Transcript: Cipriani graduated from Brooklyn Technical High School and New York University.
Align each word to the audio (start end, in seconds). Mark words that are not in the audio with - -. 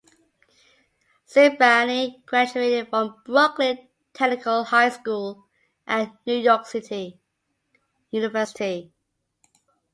Cipriani 1.27 2.23
graduated 2.25 2.89
from 2.89 3.21
Brooklyn 3.23 3.87
Technical 4.13 4.63
High 4.63 4.89
School 4.89 5.45
and 5.85 6.09
New 6.25 6.37
York 6.37 6.65
University. 8.09 8.91